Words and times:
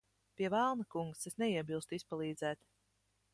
Pie 0.39 0.49
velna, 0.53 0.87
kungs. 0.95 1.21
Es 1.31 1.37
neiebilstu 1.43 1.97
izpalīdzēt. 1.99 2.65